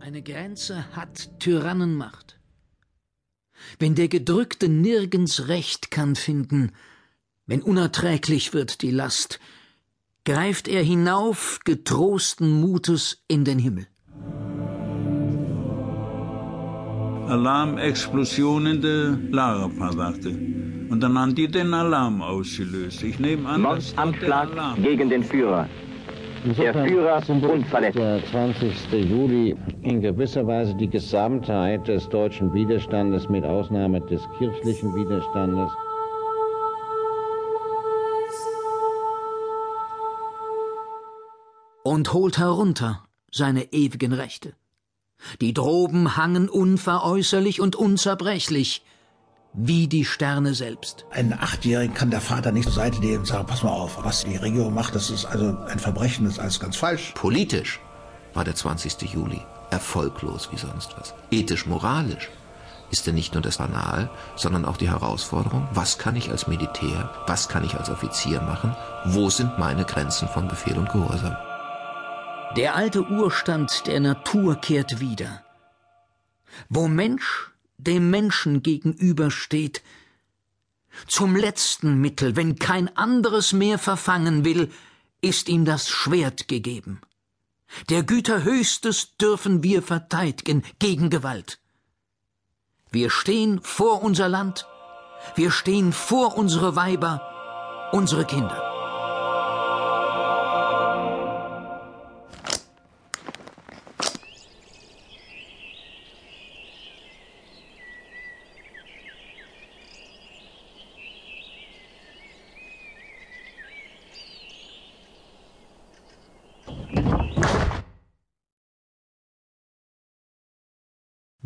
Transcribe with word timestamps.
Eine 0.00 0.22
Grenze 0.22 0.86
hat 0.96 1.28
Tyrannenmacht. 1.40 2.38
Wenn 3.78 3.94
der 3.94 4.08
Gedrückte 4.08 4.70
nirgends 4.70 5.48
Recht 5.48 5.90
kann 5.90 6.16
finden, 6.16 6.72
wenn 7.46 7.60
unerträglich 7.60 8.54
wird 8.54 8.80
die 8.80 8.92
Last, 8.92 9.40
greift 10.24 10.68
er 10.68 10.82
hinauf 10.82 11.58
getrosten 11.66 12.48
Mutes 12.62 13.22
in 13.28 13.44
den 13.44 13.58
Himmel. 13.58 13.86
Alarmexplosion 17.28 18.66
in 18.66 18.80
der 18.80 19.18
Lagerpalate. 19.30 20.30
Und 20.88 21.00
dann 21.00 21.18
haben 21.18 21.34
die 21.34 21.48
den 21.48 21.74
Alarm 21.74 22.22
ausgelöst. 22.22 23.02
Ich 23.02 23.18
nehme 23.18 23.46
an, 23.46 23.62
dass 23.62 23.94
Mordanschlag 23.94 24.82
gegen 24.82 25.10
den 25.10 25.22
Führer. 25.22 25.68
Der 26.44 26.72
Führer 26.72 27.22
unverletzt. 27.28 27.98
Der 27.98 28.24
20. 28.24 28.92
Juli 28.92 29.54
in 29.82 30.00
gewisser 30.00 30.46
Weise 30.46 30.74
die 30.74 30.88
Gesamtheit 30.88 31.86
des 31.86 32.08
deutschen 32.08 32.54
Widerstandes 32.54 33.28
mit 33.28 33.44
Ausnahme 33.44 34.00
des 34.00 34.22
kirchlichen 34.38 34.94
Widerstandes. 34.94 35.70
Und 41.82 42.12
holt 42.14 42.38
herunter 42.38 43.04
seine 43.30 43.72
ewigen 43.72 44.14
Rechte. 44.14 44.54
Die 45.42 45.52
Droben 45.52 46.16
hangen 46.16 46.48
unveräußerlich 46.48 47.60
und 47.60 47.76
unzerbrechlich, 47.76 48.82
wie 49.52 49.88
die 49.88 50.04
Sterne 50.04 50.54
selbst. 50.54 51.04
Einen 51.10 51.32
Achtjährigen 51.32 51.94
kann 51.94 52.10
der 52.10 52.20
Vater 52.20 52.52
nicht 52.52 52.64
zur 52.64 52.74
Seite 52.74 53.00
nehmen 53.00 53.18
und 53.18 53.26
sagen, 53.26 53.46
pass 53.46 53.62
mal 53.62 53.70
auf, 53.70 54.02
was 54.04 54.24
die 54.24 54.36
Regierung 54.36 54.74
macht, 54.74 54.94
das 54.94 55.10
ist 55.10 55.24
also 55.24 55.56
ein 55.66 55.78
Verbrechen, 55.78 56.24
das 56.24 56.34
ist 56.34 56.40
alles 56.40 56.60
ganz 56.60 56.76
falsch. 56.76 57.12
Politisch 57.14 57.80
war 58.32 58.44
der 58.44 58.54
20. 58.54 59.02
Juli 59.12 59.40
erfolglos 59.70 60.48
wie 60.52 60.58
sonst 60.58 60.94
was. 60.98 61.14
Ethisch, 61.30 61.66
moralisch 61.66 62.28
ist 62.90 63.06
er 63.06 63.12
nicht 63.12 63.34
nur 63.34 63.42
das 63.42 63.58
Banal, 63.58 64.10
sondern 64.36 64.64
auch 64.64 64.76
die 64.76 64.90
Herausforderung, 64.90 65.68
was 65.72 65.98
kann 65.98 66.16
ich 66.16 66.30
als 66.30 66.46
Militär, 66.48 67.10
was 67.26 67.48
kann 67.48 67.64
ich 67.64 67.74
als 67.76 67.88
Offizier 67.88 68.40
machen, 68.40 68.74
wo 69.06 69.30
sind 69.30 69.58
meine 69.58 69.84
Grenzen 69.84 70.28
von 70.28 70.48
Befehl 70.48 70.76
und 70.76 70.90
Gehorsam. 70.90 71.36
Der 72.56 72.74
alte 72.74 73.04
Urstand 73.04 73.86
der 73.86 74.00
Natur 74.00 74.56
kehrt 74.56 74.98
wieder. 74.98 75.44
Wo 76.68 76.88
Mensch 76.88 77.49
dem 77.84 78.10
Menschen 78.10 78.62
gegenübersteht, 78.62 79.82
zum 81.06 81.36
letzten 81.36 82.00
Mittel, 82.00 82.36
wenn 82.36 82.58
kein 82.58 82.94
anderes 82.96 83.52
mehr 83.52 83.78
verfangen 83.78 84.44
will, 84.44 84.70
ist 85.20 85.48
ihm 85.48 85.64
das 85.64 85.88
Schwert 85.88 86.48
gegeben. 86.48 87.00
Der 87.88 88.02
Güter 88.02 88.42
Höchstes 88.42 89.16
dürfen 89.16 89.62
wir 89.62 89.82
verteidigen 89.82 90.64
gegen 90.78 91.10
Gewalt. 91.10 91.60
Wir 92.90 93.10
stehen 93.10 93.60
vor 93.62 94.02
unser 94.02 94.28
Land, 94.28 94.66
wir 95.36 95.52
stehen 95.52 95.92
vor 95.92 96.36
unsere 96.36 96.74
Weiber, 96.74 97.90
unsere 97.92 98.24
Kinder. 98.24 98.69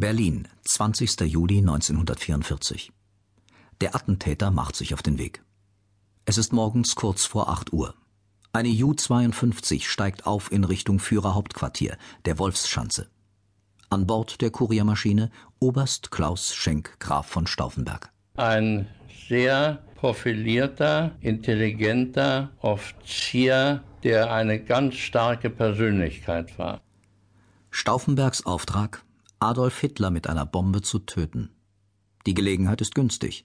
Berlin, 0.00 0.48
20. 0.64 1.20
Juli 1.30 1.58
1944. 1.58 2.90
Der 3.82 3.94
Attentäter 3.94 4.50
macht 4.50 4.74
sich 4.74 4.94
auf 4.94 5.02
den 5.02 5.18
Weg. 5.18 5.44
Es 6.24 6.38
ist 6.38 6.54
morgens 6.54 6.94
kurz 6.94 7.26
vor 7.26 7.50
8 7.50 7.74
Uhr. 7.74 7.94
Eine 8.50 8.70
Ju-52 8.70 9.82
steigt 9.82 10.24
auf 10.24 10.50
in 10.50 10.64
Richtung 10.64 11.00
Führerhauptquartier, 11.00 11.98
der 12.24 12.38
Wolfsschanze. 12.38 13.10
An 13.90 14.06
Bord 14.06 14.40
der 14.40 14.48
Kuriermaschine 14.48 15.30
Oberst 15.58 16.10
Klaus 16.10 16.54
Schenk 16.54 16.98
Graf 16.98 17.26
von 17.26 17.46
Stauffenberg. 17.46 18.10
Ein 18.36 18.86
sehr 19.28 19.84
profilierter, 19.96 21.14
intelligenter 21.20 22.52
Offizier, 22.62 23.82
der 24.02 24.32
eine 24.32 24.64
ganz 24.64 24.94
starke 24.94 25.50
Persönlichkeit 25.50 26.58
war. 26.58 26.80
Stauffenbergs 27.70 28.46
Auftrag 28.46 29.04
Adolf 29.42 29.80
Hitler 29.80 30.10
mit 30.10 30.28
einer 30.28 30.44
Bombe 30.44 30.82
zu 30.82 30.98
töten. 30.98 31.48
Die 32.26 32.34
Gelegenheit 32.34 32.82
ist 32.82 32.94
günstig. 32.94 33.44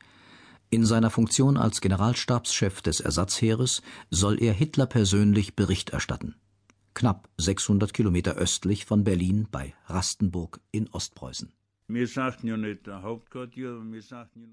In 0.70 0.86
seiner 0.86 1.10
Funktion 1.10 1.56
als 1.56 1.80
Generalstabschef 1.80 2.82
des 2.82 3.00
Ersatzheeres 3.00 3.82
soll 4.10 4.42
er 4.44 4.52
Hitler 4.52 4.88
persönlich 4.88 5.56
Bericht 5.56 5.92
erstatten. 5.92 6.36
Knapp 6.96 7.30
600 7.38 7.94
Kilometer 7.94 8.34
östlich 8.34 8.84
von 8.84 9.06
Berlin 9.06 9.48
bei 9.50 9.74
Rastenburg 9.86 10.60
in 10.72 10.90
Ostpreußen. 10.90 11.54
Wir 11.88 12.08
sagten 12.10 12.48
ja 12.48 12.58
nicht 12.58 12.88
der 12.88 13.02
Hauptquartier, 13.02 13.80
wir 13.90 14.02
sagten 14.02 14.44